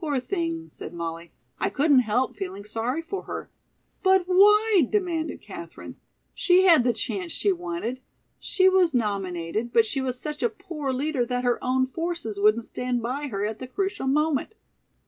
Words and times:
"Poor 0.00 0.18
thing," 0.18 0.66
said 0.66 0.92
Molly, 0.92 1.30
"I 1.60 1.70
couldn't 1.70 2.00
help 2.00 2.34
feeling 2.36 2.64
sorry 2.64 3.00
for 3.00 3.22
her." 3.26 3.48
"But 4.02 4.24
why?" 4.26 4.88
demanded 4.90 5.40
Katherine. 5.40 5.94
"She 6.34 6.64
had 6.64 6.82
the 6.82 6.92
chance 6.92 7.30
she 7.30 7.52
wanted. 7.52 8.00
She 8.40 8.68
was 8.68 8.92
nominated, 8.92 9.72
but 9.72 9.86
she 9.86 10.00
was 10.00 10.18
such 10.18 10.42
a 10.42 10.48
poor 10.48 10.92
leader 10.92 11.24
that 11.26 11.44
her 11.44 11.62
own 11.62 11.86
forces 11.86 12.40
wouldn't 12.40 12.64
stand 12.64 13.02
by 13.02 13.28
her 13.28 13.46
at 13.46 13.60
the 13.60 13.68
crucial 13.68 14.08
moment. 14.08 14.52